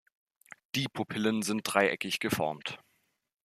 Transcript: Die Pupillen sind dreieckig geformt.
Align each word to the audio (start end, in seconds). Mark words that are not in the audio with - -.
Die 0.73 0.87
Pupillen 0.87 1.43
sind 1.43 1.61
dreieckig 1.63 2.17
geformt. 2.19 2.79